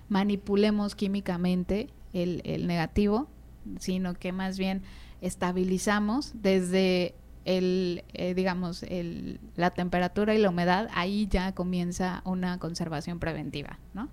manipulemos 0.08 0.94
químicamente 0.94 1.88
el, 2.12 2.66
negativo, 2.66 3.28
sino 3.80 4.14
que 4.14 4.32
más 4.32 4.58
bien 4.58 4.82
estabilizamos 5.22 6.32
desde 6.34 7.14
el, 7.44 8.04
eh, 8.12 8.34
digamos, 8.34 8.82
el, 8.84 9.40
la 9.56 9.70
temperatura 9.70 10.34
y 10.34 10.38
la 10.38 10.50
humedad, 10.50 10.88
ahí 10.94 11.26
ya 11.30 11.52
comienza 11.52 12.22
una 12.24 12.58
conservación 12.58 13.18
preventiva, 13.18 13.78
¿no? 13.92 14.08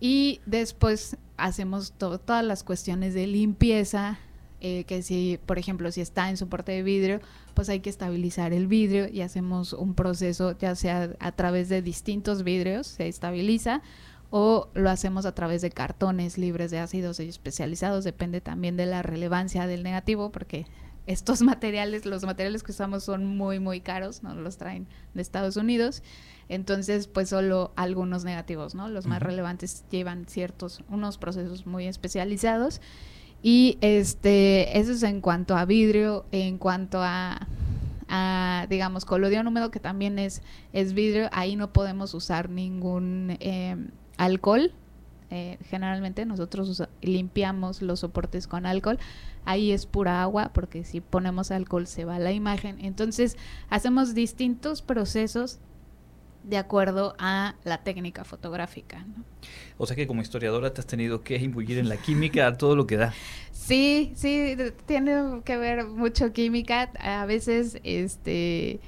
Y 0.00 0.40
después 0.46 1.16
hacemos 1.36 1.92
todas 1.92 2.44
las 2.44 2.62
cuestiones 2.62 3.14
de 3.14 3.26
limpieza, 3.26 4.18
eh, 4.60 4.84
que 4.84 5.02
si, 5.02 5.38
por 5.46 5.58
ejemplo, 5.58 5.90
si 5.92 6.00
está 6.00 6.30
en 6.30 6.36
soporte 6.36 6.72
de 6.72 6.82
vidrio, 6.82 7.20
pues 7.54 7.68
hay 7.68 7.80
que 7.80 7.90
estabilizar 7.90 8.52
el 8.52 8.66
vidrio 8.66 9.08
y 9.08 9.22
hacemos 9.22 9.72
un 9.72 9.94
proceso 9.94 10.56
ya 10.58 10.74
sea 10.74 11.16
a 11.20 11.32
través 11.32 11.68
de 11.68 11.82
distintos 11.82 12.42
vidrios, 12.44 12.86
se 12.86 13.08
estabiliza, 13.08 13.82
o 14.30 14.68
lo 14.74 14.90
hacemos 14.90 15.26
a 15.26 15.34
través 15.34 15.62
de 15.62 15.70
cartones 15.70 16.38
libres 16.38 16.70
de 16.70 16.78
ácidos 16.78 17.18
especializados, 17.18 18.04
depende 18.04 18.40
también 18.40 18.76
de 18.76 18.86
la 18.86 19.02
relevancia 19.02 19.66
del 19.66 19.82
negativo, 19.82 20.30
porque 20.30 20.66
estos 21.08 21.42
materiales, 21.42 22.06
los 22.06 22.22
materiales 22.22 22.62
que 22.62 22.70
usamos 22.70 23.02
son 23.02 23.26
muy, 23.26 23.58
muy 23.58 23.80
caros, 23.80 24.22
no 24.22 24.34
los 24.34 24.58
traen 24.58 24.86
de 25.14 25.22
Estados 25.22 25.56
Unidos, 25.56 26.04
entonces 26.48 27.08
pues 27.08 27.30
solo 27.30 27.72
algunos 27.74 28.24
negativos, 28.24 28.76
¿no? 28.76 28.88
Los 28.88 29.06
más 29.06 29.20
relevantes 29.20 29.84
llevan 29.90 30.26
ciertos, 30.26 30.82
unos 30.88 31.18
procesos 31.18 31.66
muy 31.66 31.86
especializados 31.86 32.80
y 33.42 33.78
este, 33.80 34.78
eso 34.78 34.92
es 34.92 35.02
en 35.02 35.20
cuanto 35.20 35.56
a 35.56 35.64
vidrio, 35.64 36.26
en 36.32 36.58
cuanto 36.58 37.00
a, 37.02 37.46
digamos, 38.68 39.04
colodión 39.04 39.46
húmedo, 39.46 39.70
que 39.70 39.80
también 39.80 40.18
es, 40.18 40.42
es 40.72 40.92
vidrio, 40.92 41.28
ahí 41.32 41.56
no 41.56 41.72
podemos 41.72 42.14
usar 42.14 42.50
ningún 42.50 43.36
em, 43.40 43.90
alcohol. 44.16 44.72
Eh, 45.30 45.58
generalmente 45.68 46.24
nosotros 46.24 46.82
limpiamos 47.02 47.82
los 47.82 48.00
soportes 48.00 48.46
con 48.46 48.66
alcohol. 48.66 48.98
Ahí 49.44 49.72
es 49.72 49.86
pura 49.86 50.22
agua, 50.22 50.50
porque 50.54 50.84
si 50.84 51.00
ponemos 51.00 51.50
alcohol 51.50 51.86
se 51.86 52.04
va 52.04 52.18
la 52.18 52.32
imagen. 52.32 52.78
Entonces, 52.80 53.36
hacemos 53.68 54.14
distintos 54.14 54.82
procesos 54.82 55.58
de 56.44 56.56
acuerdo 56.56 57.14
a 57.18 57.56
la 57.64 57.82
técnica 57.82 58.24
fotográfica. 58.24 59.04
O 59.76 59.86
sea 59.86 59.96
que 59.96 60.06
como 60.06 60.22
historiadora 60.22 60.72
te 60.72 60.80
has 60.80 60.86
tenido 60.86 61.20
que 61.22 61.36
imbuir 61.36 61.78
en 61.78 61.88
la 61.88 61.96
química 61.96 62.46
a 62.46 62.56
todo 62.56 62.74
lo 62.74 62.86
que 62.86 62.96
da. 62.96 63.12
Sí, 63.52 64.12
sí, 64.14 64.56
tiene 64.86 65.42
que 65.44 65.56
ver 65.58 65.84
mucho 65.84 66.32
química. 66.32 66.90
A 67.00 67.26
veces, 67.26 67.78
este, 67.82 68.80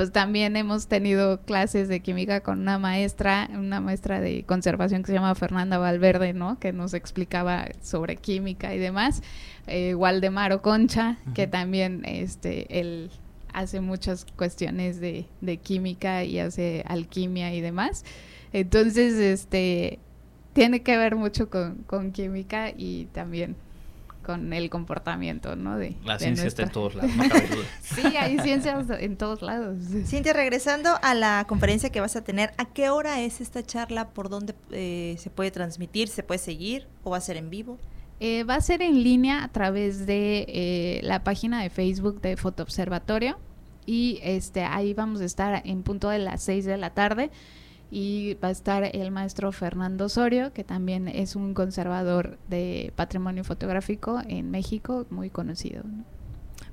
pues 0.00 0.12
también 0.12 0.56
hemos 0.56 0.86
tenido 0.86 1.42
clases 1.42 1.86
de 1.88 2.00
química 2.00 2.40
con 2.40 2.60
una 2.60 2.78
maestra, 2.78 3.50
una 3.52 3.82
maestra 3.82 4.18
de 4.18 4.44
conservación 4.44 5.02
que 5.02 5.08
se 5.08 5.12
llama 5.12 5.34
Fernanda 5.34 5.76
Valverde, 5.76 6.32
¿no? 6.32 6.58
Que 6.58 6.72
nos 6.72 6.94
explicaba 6.94 7.66
sobre 7.82 8.16
química 8.16 8.74
y 8.74 8.78
demás. 8.78 9.22
Eh, 9.66 9.94
Waldemaro 9.94 10.62
Concha, 10.62 11.18
que 11.34 11.46
también, 11.46 12.00
este, 12.06 12.80
el 12.80 13.10
hace 13.52 13.82
muchas 13.82 14.24
cuestiones 14.24 15.02
de, 15.02 15.26
química 15.62 16.24
y 16.24 16.38
hace 16.38 16.82
alquimia 16.88 17.52
y 17.52 17.60
demás. 17.60 18.06
Entonces, 18.54 19.16
este, 19.16 19.98
tiene 20.54 20.80
que 20.80 20.96
ver 20.96 21.14
mucho 21.14 21.50
con, 21.50 22.12
química 22.12 22.70
y 22.74 23.04
también 23.12 23.54
con 24.30 24.52
el 24.52 24.70
comportamiento, 24.70 25.56
¿no? 25.56 25.76
De, 25.76 25.96
la 26.04 26.18
ciencia 26.18 26.46
está 26.46 26.62
en 26.62 26.70
todos 26.70 26.94
lados, 26.94 27.10
sí, 27.82 28.16
hay 28.16 28.38
ciencias 28.38 28.86
en 28.88 29.16
todos 29.16 29.42
lados. 29.42 29.76
Cintia, 30.06 30.32
regresando 30.32 30.90
a 31.02 31.14
la 31.14 31.44
conferencia 31.48 31.90
que 31.90 32.00
vas 32.00 32.14
a 32.14 32.22
tener, 32.22 32.52
¿a 32.56 32.64
qué 32.66 32.90
hora 32.90 33.20
es 33.20 33.40
esta 33.40 33.64
charla? 33.64 34.10
¿Por 34.10 34.28
dónde 34.28 34.54
eh, 34.70 35.16
se 35.18 35.30
puede 35.30 35.50
transmitir? 35.50 36.06
¿Se 36.08 36.22
puede 36.22 36.38
seguir 36.38 36.86
o 37.02 37.10
va 37.10 37.16
a 37.16 37.20
ser 37.20 37.36
en 37.36 37.50
vivo? 37.50 37.76
Eh, 38.20 38.44
va 38.44 38.54
a 38.54 38.60
ser 38.60 38.82
en 38.82 39.02
línea 39.02 39.42
a 39.42 39.48
través 39.48 40.06
de 40.06 40.44
eh, 40.46 41.00
la 41.02 41.24
página 41.24 41.60
de 41.62 41.70
Facebook 41.70 42.20
de 42.20 42.36
Foto 42.36 42.62
Observatorio 42.62 43.36
y 43.84 44.20
este 44.22 44.62
ahí 44.62 44.94
vamos 44.94 45.20
a 45.22 45.24
estar 45.24 45.62
en 45.64 45.82
punto 45.82 46.08
de 46.08 46.20
las 46.20 46.42
6 46.44 46.66
de 46.66 46.76
la 46.76 46.90
tarde 46.90 47.30
y 47.90 48.34
va 48.34 48.48
a 48.48 48.52
estar 48.52 48.84
el 48.84 49.10
maestro 49.10 49.50
Fernando 49.52 50.04
Osorio, 50.06 50.52
que 50.52 50.64
también 50.64 51.08
es 51.08 51.34
un 51.34 51.54
conservador 51.54 52.38
de 52.48 52.92
patrimonio 52.96 53.42
fotográfico 53.44 54.20
en 54.26 54.50
México, 54.50 55.06
muy 55.10 55.30
conocido. 55.30 55.82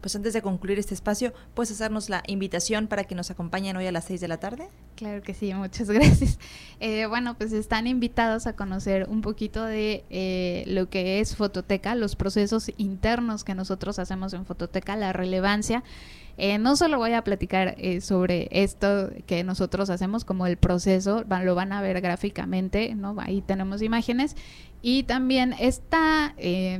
Pues 0.02 0.16
antes 0.16 0.34
de 0.34 0.42
concluir 0.42 0.78
este 0.78 0.94
espacio, 0.94 1.34
¿puedes 1.56 1.72
hacernos 1.72 2.10
la 2.10 2.24
invitación 2.28 2.88
para 2.88 3.06
que 3.06 3.16
nos 3.16 3.32
acompañen 3.32 3.76
hoy 3.78 3.88
a 3.88 3.92
las 3.92 4.06
6 4.06 4.22
de 4.22 4.28
la 4.28 4.38
tarde? 4.38 4.70
Claro 4.98 5.22
que 5.22 5.36
sí, 5.36 5.54
muchas 5.54 5.90
gracias. 5.92 6.40
Eh, 6.80 7.06
bueno, 7.06 7.38
pues 7.38 7.54
están 7.54 7.86
invitados 7.86 8.48
a 8.48 8.56
conocer 8.56 9.08
un 9.08 9.22
poquito 9.22 9.64
de 9.64 10.04
eh, 10.10 10.64
lo 10.66 10.90
que 10.90 11.20
es 11.20 11.36
Fototeca, 11.36 11.94
los 11.94 12.16
procesos 12.16 12.72
internos 12.78 13.44
que 13.44 13.54
nosotros 13.54 14.00
hacemos 14.00 14.34
en 14.34 14.46
Fototeca, 14.46 14.96
la 14.96 15.14
relevancia 15.14 15.84
eh, 16.40 16.60
no 16.60 16.76
solo 16.76 17.00
voy 17.00 17.14
a 17.14 17.24
platicar 17.24 17.76
sobre 18.00 18.48
esto 18.52 19.10
que 19.26 19.44
nosotros 19.44 19.90
hacemos 19.90 20.24
como 20.24 20.46
el 20.46 20.58
proceso, 20.58 21.26
lo 21.44 21.56
van 21.56 21.74
a 21.74 21.82
ver 21.82 22.00
gráficamente, 22.00 22.94
¿no? 22.94 23.16
Ahí 23.18 23.42
tenemos 23.42 23.82
imágenes. 23.82 24.36
Y 24.84 25.02
también 25.02 25.56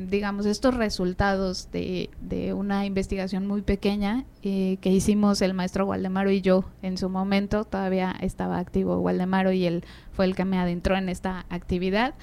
digamos, 0.08 0.46
estos 0.46 0.74
resultados 0.74 1.72
de, 1.72 2.08
de, 2.20 2.52
una 2.52 2.86
investigación 2.86 3.48
muy 3.48 3.62
pequeña 3.62 4.24
que 4.40 4.78
hicimos 4.84 5.42
el 5.42 5.54
maestro 5.54 5.86
Waldemaro 5.86 6.30
y 6.30 6.40
yo 6.40 6.64
en 6.82 6.96
su 6.96 7.08
momento, 7.08 7.64
todavía 7.64 8.07
estaba 8.12 8.58
activo 8.58 8.98
Waldemaro 9.00 9.52
y 9.52 9.66
él 9.66 9.84
fue 10.12 10.24
el 10.24 10.34
que 10.34 10.44
me 10.44 10.58
adentró 10.58 10.96
en 10.96 11.08
esta 11.08 11.46
actividad. 11.48 12.14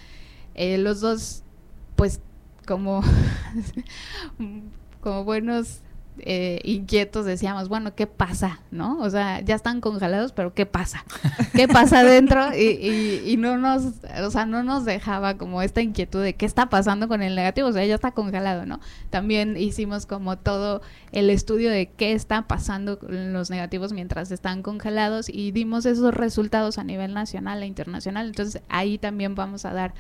los 0.55 1.01
dos, 1.01 1.43
pues, 1.95 2.21
como, 2.65 3.01
como 5.01 5.23
buenos 5.23 5.81
eh, 6.19 6.59
inquietos 6.63 7.25
decíamos, 7.25 7.67
bueno, 7.67 7.95
¿qué 7.95 8.07
pasa? 8.07 8.59
¿No? 8.71 8.99
O 8.99 9.09
sea, 9.09 9.41
ya 9.41 9.55
están 9.55 9.81
congelados, 9.81 10.31
pero 10.31 10.53
¿qué 10.53 10.65
pasa? 10.65 11.03
¿Qué 11.53 11.67
pasa 11.67 11.99
adentro? 11.99 12.45
Y, 12.55 13.21
y, 13.25 13.37
no 13.37 13.57
nos, 13.57 13.83
o 14.23 14.31
sea, 14.31 14.45
no 14.45 14.63
nos 14.63 14.85
dejaba 14.85 15.37
como 15.37 15.61
esta 15.61 15.81
inquietud 15.81 16.21
de 16.21 16.33
qué 16.33 16.45
está 16.45 16.69
pasando 16.69 17.07
con 17.07 17.21
el 17.21 17.35
negativo, 17.35 17.67
o 17.67 17.73
sea, 17.73 17.85
ya 17.85 17.95
está 17.95 18.11
congelado, 18.11 18.65
¿no? 18.65 18.79
También 19.09 19.57
hicimos 19.57 20.05
como 20.05 20.37
todo 20.37 20.81
el 21.11 21.29
estudio 21.29 21.69
de 21.69 21.87
qué 21.87 22.13
está 22.13 22.47
pasando 22.47 22.99
con 22.99 23.33
los 23.33 23.49
negativos 23.49 23.93
mientras 23.93 24.31
están 24.31 24.61
congelados 24.61 25.29
y 25.29 25.51
dimos 25.51 25.85
esos 25.85 26.13
resultados 26.13 26.77
a 26.77 26.83
nivel 26.83 27.13
nacional 27.13 27.61
e 27.63 27.67
internacional. 27.67 28.27
Entonces, 28.27 28.61
ahí 28.69 28.97
también 28.97 29.35
vamos 29.35 29.65
a 29.65 29.73
dar 29.73 29.93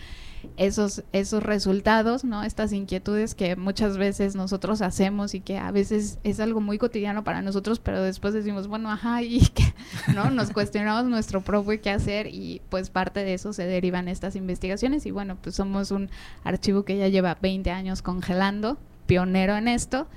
esos, 0.57 1.03
esos 1.11 1.43
resultados, 1.43 2.23
¿no? 2.23 2.43
Estas 2.43 2.71
inquietudes 2.73 3.35
que 3.35 3.55
muchas 3.55 3.97
veces 3.97 4.35
nosotros 4.35 4.81
hacemos 4.81 5.33
y 5.33 5.41
que 5.41 5.57
a 5.57 5.71
veces 5.71 6.04
es 6.23 6.39
algo 6.39 6.61
muy 6.61 6.77
cotidiano 6.77 7.23
para 7.23 7.41
nosotros, 7.41 7.79
pero 7.79 8.01
después 8.01 8.33
decimos, 8.33 8.67
bueno, 8.67 8.91
ajá, 8.91 9.21
y 9.21 9.39
que, 9.53 9.63
¿no? 10.13 10.29
Nos 10.29 10.51
cuestionamos 10.51 11.05
nuestro 11.05 11.41
propio 11.41 11.81
qué 11.81 11.89
hacer 11.89 12.27
y 12.27 12.61
pues 12.69 12.89
parte 12.89 13.23
de 13.23 13.33
eso 13.33 13.53
se 13.53 13.65
derivan 13.65 14.07
estas 14.07 14.35
investigaciones. 14.35 15.05
Y 15.05 15.11
bueno, 15.11 15.37
pues 15.41 15.55
somos 15.55 15.91
un 15.91 16.09
archivo 16.43 16.83
que 16.83 16.97
ya 16.97 17.07
lleva 17.07 17.37
20 17.41 17.71
años 17.71 18.01
congelando, 18.01 18.77
pionero 19.05 19.55
en 19.55 19.67
esto. 19.67 20.07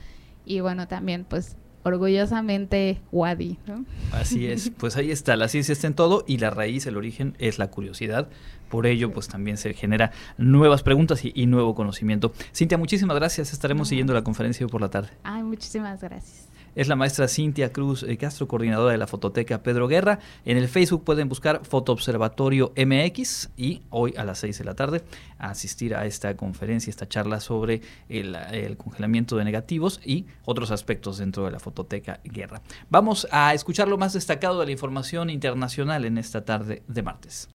Y 0.45 0.61
bueno, 0.61 0.89
también 0.89 1.25
pues 1.29 1.57
orgullosamente 1.83 3.01
Wadi. 3.13 3.59
¿no? 3.67 3.85
Así 4.13 4.47
es, 4.47 4.71
pues 4.77 4.97
ahí 4.97 5.11
está, 5.11 5.37
la 5.37 5.49
ciencia 5.49 5.73
está 5.73 5.87
en 5.87 5.95
todo 5.95 6.25
y 6.27 6.39
la 6.39 6.51
raíz, 6.51 6.87
el 6.87 6.97
origen 6.97 7.35
es 7.39 7.59
la 7.59 7.71
curiosidad. 7.71 8.29
Por 8.69 8.87
ello, 8.87 9.11
pues 9.13 9.29
también 9.29 9.57
se 9.57 9.73
genera 9.73 10.13
nuevas 10.37 10.83
preguntas 10.83 11.23
y, 11.25 11.47
nuevo 11.47 11.75
conocimiento. 11.75 12.35
Cintia, 12.55 12.77
muchísimas 12.77 13.17
gracias. 13.17 13.55
Estaremos 13.55 13.89
siguiendo 13.89 14.13
la 14.13 14.23
conferencia 14.23 14.67
hoy 14.67 14.71
por 14.71 14.83
la 14.83 14.91
tarde. 14.91 15.09
Ay, 15.23 15.43
muchísimas 15.43 16.03
gracias 16.03 16.48
es 16.79 16.87
la 16.87 16.95
maestra 16.95 17.27
Cintia 17.27 17.73
Cruz 17.73 18.05
eh, 18.05 18.17
Castro, 18.17 18.47
coordinadora 18.47 18.93
de 18.93 18.99
la 18.99 19.09
Fototeca 19.09 19.65
Pedro 19.65 19.89
Guerra. 19.89 20.21
En 20.45 20.57
el 20.57 20.69
Facebook 20.69 21.03
pueden 21.03 21.29
buscar 21.29 21.65
Foto 21.65 21.91
Observatorio 21.91 22.73
MX 22.77 23.51
y 23.57 23.83
hoy 23.91 24.15
a 24.17 24.25
las 24.25 24.39
6 24.39 24.59
de 24.59 24.65
la 24.65 24.75
tarde 24.77 25.03
asistir 25.39 25.97
a 25.97 26.07
esta 26.07 26.37
conferencia, 26.37 26.89
esta 26.89 27.09
charla 27.09 27.41
sobre 27.41 27.83
el, 28.09 28.37
el 28.53 28.77
congelamiento 28.77 29.37
de 29.37 29.45
negativos 29.45 30.01
y 30.05 30.27
otros 30.45 30.71
aspectos 30.71 31.19
dentro 31.19 31.45
de 31.45 31.51
la 31.51 31.59
Fototeca 31.59 32.21
Guerra. 32.23 32.63
Vamos 32.91 33.27
a 33.33 33.55
escuchar 33.55 33.89
lo 33.89 33.99
más 33.99 34.13
destacado 34.13 34.61
de 34.61 34.67
la 34.67 34.73
información 34.73 35.31
internacional 35.31 36.05
en 36.05 36.17
esta 36.17 36.45
tarde 36.45 36.85
de 36.87 37.03
martes. 37.03 37.47